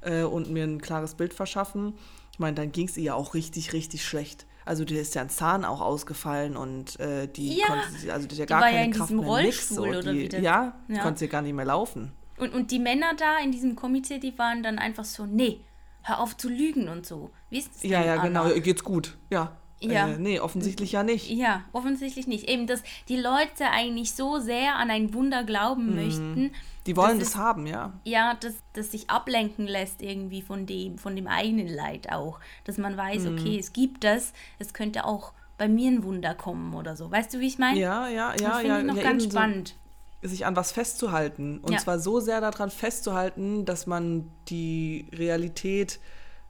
äh, 0.02 0.23
und 0.25 0.50
mir 0.50 0.64
ein 0.64 0.80
klares 0.82 1.14
Bild 1.14 1.32
verschaffen. 1.32 1.94
Ich 2.32 2.38
meine, 2.38 2.54
dann 2.56 2.71
ging 2.73 2.88
es 2.88 2.97
ihr 2.99 3.04
ja 3.04 3.14
auch 3.14 3.32
richtig, 3.35 3.73
richtig 3.73 4.04
schlecht. 4.04 4.47
Also 4.66 4.85
dir 4.85 5.00
ist 5.00 5.14
ja 5.14 5.23
ein 5.23 5.30
Zahn 5.30 5.64
auch 5.64 5.80
ausgefallen 5.80 6.56
und 6.56 7.00
äh, 7.00 7.26
die 7.26 7.56
Ja, 7.59 7.66
konnte, 7.68 7.90
sie- 7.99 8.11
also 8.11 8.26
die 8.28 8.35
hat 8.35 8.38
ja 8.40 8.44
die 8.47 8.50
gar 8.50 8.61
ja 8.66 8.71
keine 8.73 8.85
in 8.87 8.92
Kraft 8.92 9.11
diesem 9.11 9.25
mehr, 9.25 9.42
nix, 9.42 9.71
Rollstuhl 9.71 9.76
so, 9.94 9.99
oder 10.00 10.12
die, 10.12 10.18
wie 10.21 10.28
das- 10.28 10.40
Ja, 10.42 10.75
die 10.88 10.92
Ja. 10.94 11.02
konnte 11.02 11.25
ja 11.25 11.30
gar 11.30 11.40
nicht 11.42 11.54
mehr 11.54 11.64
laufen. 11.64 12.12
Und, 12.38 12.52
und 12.54 12.71
die 12.71 12.78
Männer 12.80 13.12
da 13.16 13.38
in 13.42 13.50
diesem 13.52 13.76
Komitee, 13.76 14.18
die 14.18 14.37
waren 14.38 14.62
dann 14.62 14.78
einfach 14.78 15.04
so, 15.04 15.25
nee, 15.26 15.61
hör 16.02 16.18
auf 16.21 16.37
zu 16.37 16.49
lügen 16.50 16.88
und 16.88 17.06
so. 17.06 17.30
Wie 17.50 17.59
ist 17.59 17.76
es 17.76 17.82
Ja, 17.82 18.04
ja, 18.04 18.14
Anna? 18.21 18.44
genau. 18.49 18.61
Geht's 18.61 18.82
gut. 18.85 19.16
Ja. 19.30 19.52
Ja. 19.91 20.09
Äh, 20.09 20.19
nee, 20.19 20.39
offensichtlich 20.41 20.93
ja 20.93 21.03
nicht. 21.03 21.29
Ja, 21.31 21.65
offensichtlich 21.73 22.27
nicht. 22.27 22.49
Eben, 22.49 22.67
dass 22.67 22.83
die 23.09 23.17
Leute 23.17 23.71
eigentlich 23.71 24.12
so 24.15 24.39
sehr 24.39 24.77
an 24.77 24.91
ein 24.91 25.12
Wunder 25.15 25.45
glauben 25.45 25.95
möchten. 25.95 26.35
Mhm. 26.45 26.51
Die 26.87 26.97
wollen 26.97 27.19
das 27.19 27.29
das, 27.29 27.29
ist- 27.31 27.37
haben, 27.37 27.67
ja. 27.67 27.93
Ja, 28.05 28.35
dass, 28.35 28.55
dass 28.73 28.91
sich 28.93 29.09
ablenken 29.11 29.67
lässt 29.67 30.03
irgendwie 30.03 30.43
von 30.43 30.67
dem, 30.67 30.99
von 30.99 31.15
dem 31.17 31.27
eigenen 31.27 31.69
Leid 31.69 32.11
auch. 32.12 32.39
Dass 32.65 32.79
man 32.79 32.97
weiß, 32.97 33.25
Mhm. 33.25 33.39
okay, 33.39 33.59
es 33.59 33.73
gibt 33.73 34.05
das, 34.05 34.33
es 34.59 34.73
könnte 34.75 35.05
auch 35.05 35.33
bei 35.59 35.69
mir 35.69 35.91
ein 35.91 36.03
Wunder 36.03 36.35
kommen 36.35 36.75
oder 36.75 36.97
so. 36.97 37.11
Weißt 37.11 37.33
du, 37.35 37.39
wie 37.41 37.47
ich 37.47 37.59
meine? 37.59 37.79
Ja, 37.79 38.09
ja, 38.09 38.33
das 38.33 38.41
ja, 38.41 38.51
finde 38.55 38.69
ja. 38.69 38.79
ich 38.81 38.85
noch 38.87 38.97
ja, 38.97 39.03
ganz 39.03 39.23
eben 39.23 39.31
so, 39.31 39.39
spannend. 39.39 39.77
sich 40.23 40.45
an 40.47 40.57
was 40.57 40.73
festzuhalten. 40.73 41.59
Und 41.59 41.73
Ja. 41.73 41.79
zwar 41.79 41.99
so 42.01 42.19
sehr 42.21 42.41
daran 42.41 42.71
festzuhalten, 42.71 43.65
dass 43.65 43.87
man 43.87 44.31
die 44.49 45.07
Realität 45.12 46.01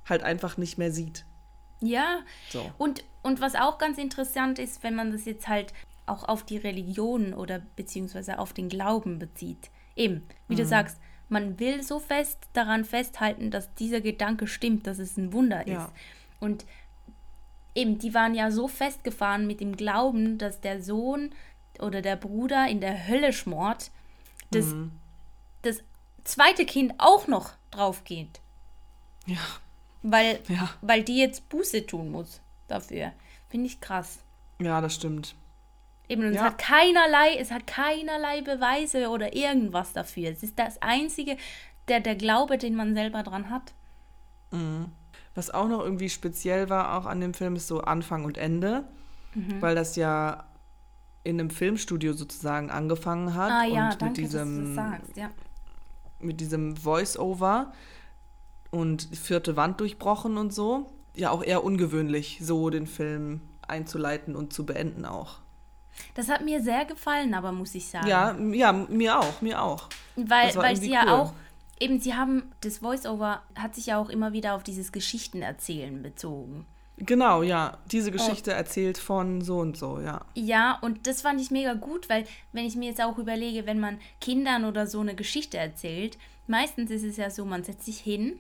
halt 0.09 0.23
einfach 0.23 0.57
nicht 0.57 0.79
mehr 0.79 0.93
sieht. 0.93 1.25
Ja, 1.83 2.21
So. 2.49 2.71
und, 2.79 3.05
und 3.23 3.41
was 3.41 3.55
auch 3.55 3.79
ganz 3.79 3.99
interessant 3.99 4.59
ist, 4.59 4.83
wenn 4.83 4.95
man 4.95 5.11
das 5.13 5.25
jetzt 5.25 5.49
halt 5.49 5.73
auch 6.07 6.25
auf 6.29 6.43
die 6.45 6.57
Religion 6.57 7.35
oder 7.35 7.61
beziehungsweise 7.77 8.39
auf 8.39 8.53
den 8.53 8.69
Glauben 8.69 9.19
bezieht. 9.19 9.71
Eben, 9.97 10.27
wie 10.49 10.55
Mhm. 10.55 10.59
du 10.59 10.67
sagst, 10.67 10.99
man 11.29 11.59
will 11.61 11.83
so 11.83 11.99
fest 11.99 12.39
daran 12.53 12.85
festhalten, 12.85 13.51
dass 13.51 13.73
dieser 13.75 14.01
Gedanke 14.01 14.47
stimmt, 14.47 14.87
dass 14.87 14.99
es 14.99 15.17
ein 15.17 15.33
Wunder 15.33 15.67
Ja. 15.69 15.85
ist. 15.85 15.93
Und 16.41 16.65
eben, 17.75 17.99
die 17.99 18.13
waren 18.15 18.35
ja 18.35 18.51
so 18.51 18.69
festgefahren 18.69 19.47
mit 19.47 19.61
dem 19.61 19.77
Glauben, 19.77 20.39
dass 20.39 20.61
der 20.61 20.83
Sohn 20.83 21.35
oder 21.79 22.03
der 22.03 22.17
Bruder 22.17 22.67
in 22.69 22.81
der 22.81 23.07
Hölle 23.09 23.33
schmort, 23.33 23.91
dass 24.51 24.67
Mhm. 24.67 24.93
das 25.63 25.79
zweite 26.25 26.67
Kind 26.67 26.95
auch 26.99 27.29
noch 27.29 27.53
drauf 27.71 28.05
geht. 28.05 28.41
Ja. 29.27 29.39
Weil, 30.03 30.41
Ja. 30.49 30.69
weil 30.81 31.03
die 31.03 31.19
jetzt 31.19 31.49
Buße 31.49 31.87
tun 31.87 32.11
muss 32.11 32.41
dafür. 32.69 33.13
Finde 33.49 33.67
ich 33.67 33.81
krass. 33.81 34.19
Ja, 34.61 34.81
das 34.81 34.95
stimmt. 34.95 35.35
Eben, 36.09 36.23
und 36.23 36.31
es 36.31 36.37
Ja. 36.37 36.45
hat 36.45 36.59
keinerlei, 36.59 37.37
es 37.39 37.51
hat 37.51 37.67
keinerlei 37.67 38.41
Beweise 38.43 39.09
oder 39.09 39.35
irgendwas 39.35 39.93
dafür. 39.93 40.31
Es 40.31 40.43
ist 40.43 40.59
das 40.59 40.81
einzige, 40.83 41.37
der, 41.89 42.01
der 42.01 42.17
Glaube, 42.17 42.59
den 42.59 42.75
man 42.75 42.95
selber 42.95 43.23
dran 43.23 43.49
hat. 43.51 43.73
Was 45.35 45.51
auch 45.51 45.69
noch 45.69 45.81
irgendwie 45.83 46.11
speziell 46.11 46.69
war, 46.69 46.99
auch 46.99 47.07
an 47.07 47.21
dem 47.21 47.33
Film, 47.33 47.57
ist 47.57 47.67
so 47.69 47.81
Anfang 47.81 48.25
und 48.25 48.37
Ende, 48.37 48.85
weil 49.61 49.75
das 49.75 49.97
ja 49.97 50.45
in 51.25 51.39
einem 51.41 51.51
Filmstudio 51.51 52.13
sozusagen 52.13 52.71
angefangen 52.71 53.35
hat 53.35 53.51
Ah 53.51 53.65
ja, 53.65 53.91
und 53.91 54.03
danke, 54.03 54.05
mit 54.07 54.17
diesem 54.19 54.75
sagst. 54.75 55.17
Ja. 55.17 55.31
mit 56.21 56.41
diesem 56.41 56.77
Voice-Over 56.77 57.73
und 58.73 59.09
vierte 59.13 59.55
Wand 59.55 59.81
durchbrochen 59.81 60.37
und 60.37 60.53
so. 60.53 60.91
Ja, 61.15 61.31
auch 61.31 61.45
eher 61.45 61.63
ungewöhnlich, 61.63 62.39
so 62.43 62.71
den 62.71 62.89
Film 62.89 63.43
einzuleiten 63.69 64.35
und 64.35 64.53
zu 64.53 64.67
beenden 64.67 65.05
auch. 65.05 65.39
Das 66.15 66.29
hat 66.29 66.43
mir 66.43 66.63
sehr 66.63 66.87
gefallen, 66.87 67.35
aber 67.35 67.53
muss 67.53 67.75
ich 67.75 67.87
sagen. 67.87 68.09
Ja, 68.09 68.37
ja, 68.53 68.73
mir 68.73 69.21
auch, 69.21 69.43
mir 69.43 69.63
auch. 69.63 69.89
Weil, 70.17 70.55
weil 70.57 70.77
sie 70.77 70.91
ja 70.91 71.03
cool. 71.05 71.11
auch, 71.11 71.35
eben, 71.79 72.01
sie 72.01 72.15
haben, 72.15 72.51
das 72.63 72.79
Voice-Over 72.79 73.43
hat 73.55 73.75
sich 73.75 73.87
ja 73.87 73.99
auch 73.99 74.09
immer 74.09 74.33
wieder 74.33 74.55
auf 74.55 74.63
dieses 74.63 74.91
Geschichtenerzählen 74.91 76.03
bezogen. 76.03 76.67
Genau, 76.97 77.43
ja. 77.43 77.77
Diese 77.91 78.11
Geschichte 78.11 78.53
erzählt 78.53 78.97
von 78.97 79.43
so 79.43 79.59
und 79.59 79.77
so, 79.77 80.01
ja. 80.01 80.25
Ja, 80.35 80.79
und 80.81 81.07
das 81.07 81.21
fand 81.21 81.41
ich 81.43 81.51
mega 81.51 81.75
gut, 81.75 82.09
weil 82.09 82.25
wenn 82.53 82.65
ich 82.65 82.77
mir 82.77 82.89
jetzt 82.89 83.03
auch 83.03 83.19
überlege, 83.19 83.67
wenn 83.67 83.81
man 83.81 83.99
Kindern 84.21 84.65
oder 84.65 84.87
so 84.87 85.01
eine 85.01 85.15
Geschichte 85.15 85.59
erzählt, 85.59 86.17
meistens 86.47 86.91
ist 86.91 87.05
es 87.05 87.19
ja 87.19 87.29
so, 87.29 87.45
man 87.45 87.65
setzt 87.65 87.85
sich 87.85 87.99
hin 87.99 88.39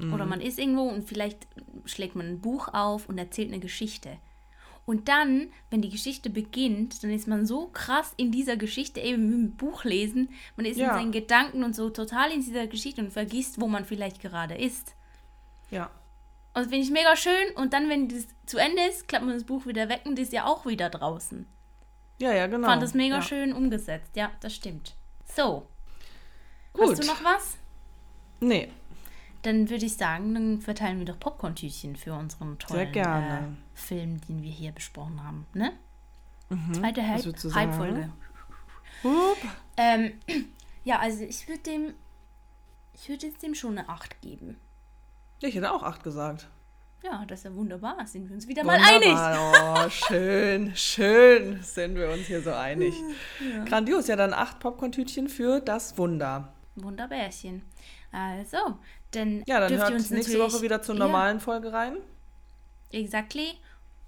oder 0.00 0.26
man 0.26 0.40
ist 0.40 0.58
irgendwo 0.58 0.82
und 0.82 1.08
vielleicht 1.08 1.46
schlägt 1.84 2.14
man 2.14 2.26
ein 2.26 2.40
Buch 2.40 2.68
auf 2.72 3.08
und 3.08 3.18
erzählt 3.18 3.48
eine 3.48 3.60
Geschichte. 3.60 4.18
Und 4.86 5.08
dann, 5.08 5.48
wenn 5.70 5.82
die 5.82 5.90
Geschichte 5.90 6.30
beginnt, 6.30 7.02
dann 7.02 7.10
ist 7.10 7.28
man 7.28 7.44
so 7.44 7.66
krass 7.66 8.14
in 8.16 8.32
dieser 8.32 8.56
Geschichte, 8.56 9.00
eben 9.00 9.24
mit 9.28 9.34
dem 9.34 9.56
Buch 9.56 9.84
lesen, 9.84 10.30
man 10.56 10.64
ist 10.64 10.76
in 10.78 10.84
Ja. 10.84 10.94
seinen 10.94 11.12
Gedanken 11.12 11.62
und 11.62 11.74
so 11.74 11.90
total 11.90 12.32
in 12.32 12.40
dieser 12.40 12.66
Geschichte 12.66 13.02
und 13.02 13.12
vergisst, 13.12 13.60
wo 13.60 13.66
man 13.66 13.84
vielleicht 13.84 14.20
gerade 14.22 14.54
ist. 14.54 14.94
Ja. 15.70 15.90
Und 16.54 16.62
das 16.62 16.68
finde 16.68 16.84
ich 16.84 16.90
mega 16.90 17.16
schön. 17.16 17.54
Und 17.56 17.74
dann, 17.74 17.90
wenn 17.90 18.08
das 18.08 18.28
zu 18.46 18.56
Ende 18.56 18.82
ist, 18.88 19.08
klappt 19.08 19.26
man 19.26 19.34
das 19.34 19.44
Buch 19.44 19.66
wieder 19.66 19.90
weg 19.90 20.02
und 20.06 20.18
ist 20.18 20.32
ja 20.32 20.46
auch 20.46 20.64
wieder 20.64 20.88
draußen. 20.88 21.46
Ja, 22.18 22.32
ja, 22.32 22.46
genau. 22.46 22.66
Fand 22.66 22.82
das 22.82 22.94
mega 22.94 23.16
ja. 23.16 23.22
schön 23.22 23.52
umgesetzt. 23.52 24.16
Ja, 24.16 24.30
das 24.40 24.54
stimmt. 24.54 24.96
So. 25.24 25.66
Gut. 26.72 26.92
Hast 26.92 27.02
du 27.02 27.06
noch 27.06 27.22
was? 27.22 27.58
Nee, 28.40 28.70
Dann 29.48 29.70
würde 29.70 29.86
ich 29.86 29.96
sagen, 29.96 30.34
dann 30.34 30.60
verteilen 30.60 30.98
wir 30.98 31.06
doch 31.06 31.18
Popcorn-Tütchen 31.18 31.96
für 31.96 32.12
unseren 32.12 32.58
tollen. 32.58 32.94
Äh, 32.94 33.44
Film, 33.72 34.20
den 34.28 34.42
wir 34.42 34.50
hier 34.50 34.72
besprochen 34.72 35.24
haben. 35.24 35.46
Ne? 35.54 35.72
Mhm. 36.50 36.74
Zweite? 36.74 37.02
Halbfolge. 37.54 38.10
Ähm, 39.78 40.12
ja, 40.84 40.98
also 40.98 41.24
ich 41.24 41.48
würde 41.48 41.62
dem. 41.62 41.94
Ich 42.92 43.08
würde 43.08 43.26
jetzt 43.26 43.42
dem 43.42 43.54
schon 43.54 43.78
eine 43.78 43.88
8 43.88 44.20
geben. 44.20 44.58
Ich 45.40 45.54
hätte 45.54 45.72
auch 45.72 45.82
acht 45.82 46.02
gesagt. 46.02 46.50
Ja, 47.02 47.24
das 47.26 47.40
ist 47.40 47.44
ja 47.46 47.54
wunderbar. 47.54 48.06
Sind 48.06 48.28
wir 48.28 48.34
uns 48.34 48.46
wieder 48.48 48.64
mal 48.64 48.78
einig. 48.78 49.08
Wunderbar. 49.08 49.86
Oh, 49.86 49.88
schön, 49.88 50.72
schön 50.76 51.62
sind 51.62 51.94
wir 51.94 52.10
uns 52.10 52.26
hier 52.26 52.42
so 52.42 52.52
einig. 52.52 52.94
Grandios, 53.64 54.08
ja 54.08 54.16
dann 54.16 54.34
acht 54.34 54.58
Popcorn-Tütchen 54.58 55.30
für 55.30 55.60
das 55.60 55.96
Wunder. 55.96 56.52
Wunderbärchen. 56.74 57.62
Also, 58.12 58.78
dann 59.10 59.42
Ja, 59.46 59.60
dann 59.60 59.68
dürft 59.68 59.82
hört 59.82 59.90
ihr 59.90 59.96
uns 59.96 60.10
nächste 60.10 60.38
Woche 60.38 60.62
wieder 60.62 60.80
zur 60.82 60.94
Ja, 60.94 61.00
normalen 61.06 61.40
Folge 61.40 61.72
rein. 61.72 61.96
Exactly. 62.92 63.54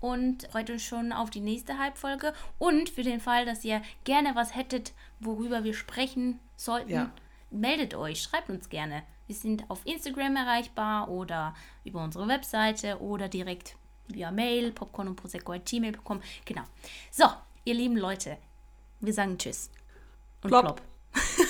Und 0.01 0.45
freut 0.51 0.71
euch 0.71 0.87
schon 0.87 1.13
auf 1.13 1.29
die 1.29 1.41
nächste 1.41 1.79
Halbfolge. 1.79 2.33
Und 2.59 2.89
für 2.89 3.03
den 3.03 3.21
Fall, 3.21 3.45
dass 3.45 3.65
ihr 3.65 3.83
gerne 4.05 4.35
was 4.35 4.55
hättet, 4.57 4.93
worüber 5.21 5.63
wir 5.65 5.75
sprechen 5.75 6.41
sollten, 6.57 6.91
Ja. 6.91 7.11
meldet 7.51 7.95
euch, 7.95 8.23
schreibt 8.23 8.49
uns 8.49 8.71
gerne. 8.71 9.03
Wir 9.27 9.37
sind 9.37 9.69
auf 9.69 9.85
Instagram 9.85 10.37
erreichbar 10.37 11.09
oder 11.11 11.55
über 11.85 12.03
unsere 12.03 12.27
Webseite 12.27 12.99
oder 13.01 13.29
direkt 13.29 13.77
via 14.09 14.31
Mail, 14.31 14.73
popcorn 14.73 15.09
und 15.09 15.17
prosecco.gmail.com. 15.17 16.21
Genau. 16.47 16.63
So, 17.11 17.27
ihr 17.65 17.75
lieben 17.75 17.97
Leute, 17.99 18.39
wir 19.01 19.13
sagen 19.13 19.37
Tschüss. 19.39 19.71
Und 20.43 20.49
Plopp. 20.49 20.65
plopp. 20.65 20.83